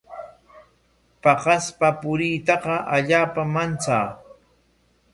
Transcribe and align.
Paqaspa 1.21 1.89
puriytaqa 2.01 2.75
allaapam 2.95 3.49
manchaa. 3.55 4.07